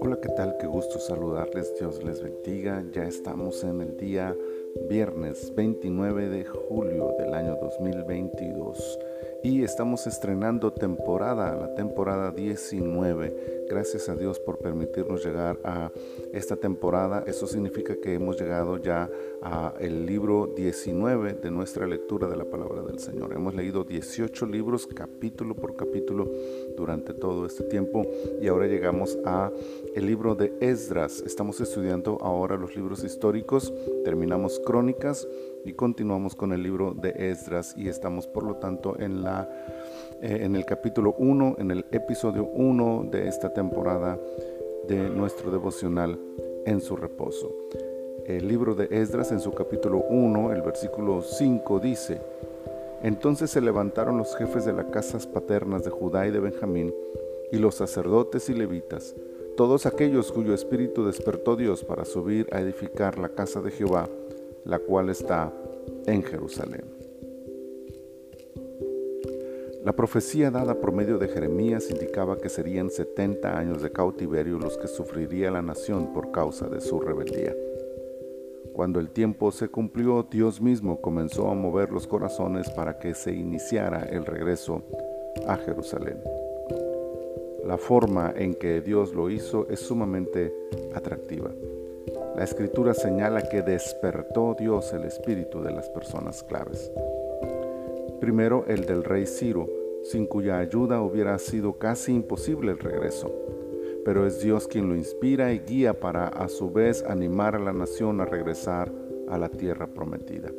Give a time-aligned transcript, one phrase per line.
[0.00, 0.54] Hola, ¿qué tal?
[0.60, 1.72] Qué gusto saludarles.
[1.78, 2.84] Dios les bendiga.
[2.92, 4.36] Ya estamos en el día
[4.90, 8.98] viernes 29 de julio del año 2022
[9.46, 13.66] y estamos estrenando temporada, la temporada 19.
[13.70, 15.92] Gracias a Dios por permitirnos llegar a
[16.32, 17.22] esta temporada.
[17.28, 19.08] Eso significa que hemos llegado ya
[19.42, 23.34] a el libro 19 de nuestra lectura de la palabra del Señor.
[23.34, 26.28] Hemos leído 18 libros capítulo por capítulo
[26.76, 28.04] durante todo este tiempo
[28.40, 29.52] y ahora llegamos a
[29.94, 31.22] el libro de Esdras.
[31.24, 33.72] Estamos estudiando ahora los libros históricos,
[34.04, 35.28] terminamos crónicas
[35.66, 40.38] y continuamos con el libro de Esdras y estamos por lo tanto en, la, eh,
[40.42, 44.18] en el capítulo 1, en el episodio 1 de esta temporada
[44.88, 46.18] de nuestro devocional
[46.64, 47.54] en su reposo.
[48.24, 52.20] El libro de Esdras en su capítulo 1, el versículo 5 dice,
[53.02, 56.94] entonces se levantaron los jefes de las casas paternas de Judá y de Benjamín,
[57.52, 59.14] y los sacerdotes y levitas,
[59.56, 64.08] todos aquellos cuyo espíritu despertó Dios para subir a edificar la casa de Jehová,
[64.64, 65.52] la cual está
[66.06, 66.95] en Jerusalén.
[69.86, 74.76] La profecía dada por medio de Jeremías indicaba que serían 70 años de cautiverio los
[74.76, 77.54] que sufriría la nación por causa de su rebeldía.
[78.72, 83.30] Cuando el tiempo se cumplió, Dios mismo comenzó a mover los corazones para que se
[83.30, 84.82] iniciara el regreso
[85.46, 86.18] a Jerusalén.
[87.64, 90.52] La forma en que Dios lo hizo es sumamente
[90.96, 91.52] atractiva.
[92.34, 96.90] La escritura señala que despertó Dios el espíritu de las personas claves.
[98.20, 99.75] Primero el del rey Ciro,
[100.10, 103.32] sin cuya ayuda hubiera sido casi imposible el regreso.
[104.04, 107.72] Pero es Dios quien lo inspira y guía para a su vez animar a la
[107.72, 108.92] nación a regresar
[109.28, 110.50] a la tierra prometida.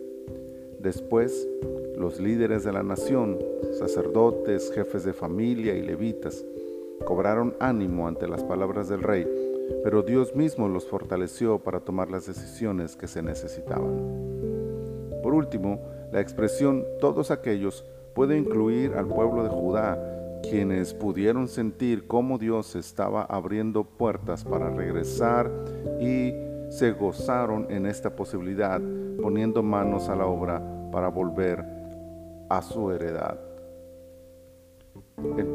[0.79, 1.47] Después,
[1.97, 3.39] los líderes de la nación,
[3.79, 6.45] sacerdotes, jefes de familia y levitas,
[7.05, 9.25] cobraron ánimo ante las palabras del rey
[9.83, 13.97] pero Dios mismo los fortaleció para tomar las decisiones que se necesitaban.
[15.21, 17.85] Por último, la expresión todos aquellos
[18.17, 24.71] puede incluir al pueblo de Judá, quienes pudieron sentir cómo Dios estaba abriendo puertas para
[24.71, 25.51] regresar
[26.01, 26.33] y
[26.71, 28.81] se gozaron en esta posibilidad,
[29.21, 31.63] poniendo manos a la obra para volver
[32.49, 33.39] a su heredad.
[35.37, 35.53] En,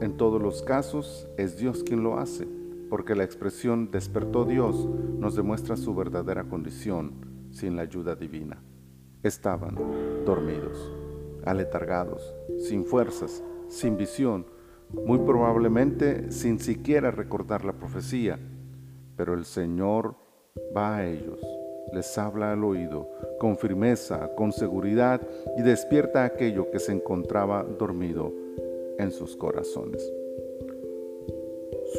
[0.00, 2.48] en todos los casos es Dios quien lo hace
[2.88, 7.12] porque la expresión despertó Dios nos demuestra su verdadera condición
[7.50, 8.56] sin la ayuda divina.
[9.22, 9.76] Estaban
[10.24, 10.90] dormidos,
[11.44, 14.46] aletargados, sin fuerzas, sin visión,
[14.92, 18.38] muy probablemente sin siquiera recordar la profecía,
[19.16, 20.16] pero el Señor
[20.76, 21.40] va a ellos,
[21.92, 23.08] les habla al oído,
[23.38, 25.20] con firmeza, con seguridad,
[25.56, 28.32] y despierta aquello que se encontraba dormido
[28.98, 30.12] en sus corazones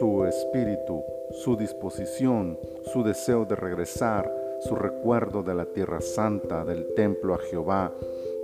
[0.01, 2.57] su espíritu, su disposición,
[2.93, 7.93] su deseo de regresar, su recuerdo de la tierra santa, del templo a Jehová.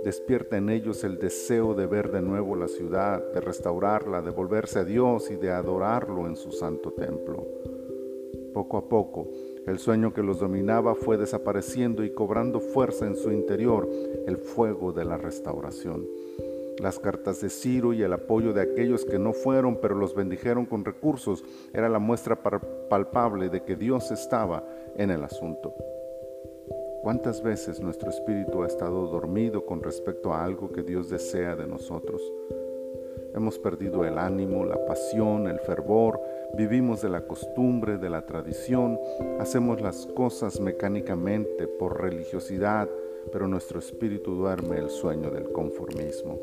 [0.04, 4.80] Despierta en ellos el deseo de ver de nuevo la ciudad, de restaurarla, de volverse
[4.80, 7.46] a Dios y de adorarlo en su santo templo.
[8.54, 9.28] Poco a poco,
[9.66, 13.88] el sueño que los dominaba fue desapareciendo y cobrando fuerza en su interior
[14.26, 16.06] el fuego de la restauración
[16.80, 20.66] las cartas de Ciro y el apoyo de aquellos que no fueron pero los bendijeron
[20.66, 22.40] con recursos era la muestra
[22.88, 24.64] palpable de que Dios estaba
[24.96, 25.74] en el asunto.
[27.02, 31.66] ¿Cuántas veces nuestro espíritu ha estado dormido con respecto a algo que Dios desea de
[31.66, 32.20] nosotros?
[33.34, 36.20] Hemos perdido el ánimo, la pasión, el fervor,
[36.54, 38.98] vivimos de la costumbre, de la tradición,
[39.38, 42.88] hacemos las cosas mecánicamente por religiosidad,
[43.32, 46.38] pero nuestro espíritu duerme el sueño del conformismo.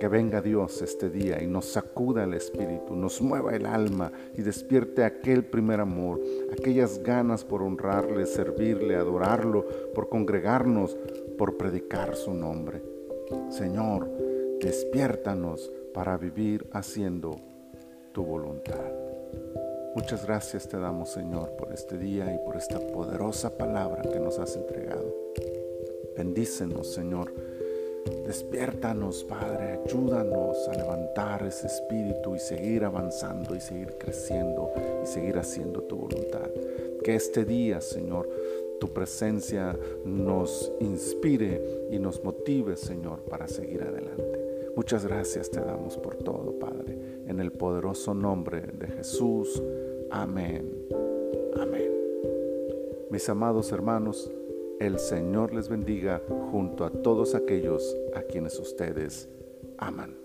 [0.00, 4.42] Que venga Dios este día y nos sacuda el espíritu, nos mueva el alma y
[4.42, 6.20] despierte aquel primer amor,
[6.52, 9.64] aquellas ganas por honrarle, servirle, adorarlo,
[9.94, 10.96] por congregarnos,
[11.38, 12.82] por predicar su nombre.
[13.48, 14.10] Señor,
[14.60, 17.36] despiértanos para vivir haciendo
[18.12, 18.92] tu voluntad.
[19.94, 24.38] Muchas gracias te damos, Señor, por este día y por esta poderosa palabra que nos
[24.38, 25.14] has entregado.
[26.14, 27.32] Bendícenos, Señor
[28.26, 34.72] Despiértanos, Padre, ayúdanos a levantar ese espíritu y seguir avanzando y seguir creciendo
[35.02, 36.50] y seguir haciendo tu voluntad.
[37.02, 38.28] Que este día, Señor,
[38.80, 44.72] tu presencia nos inspire y nos motive, Señor, para seguir adelante.
[44.76, 49.62] Muchas gracias te damos por todo, Padre, en el poderoso nombre de Jesús.
[50.10, 50.86] Amén.
[51.56, 51.90] Amén.
[53.10, 54.30] Mis amados hermanos,
[54.80, 59.28] el Señor les bendiga junto a todos aquellos a quienes ustedes
[59.78, 60.16] aman.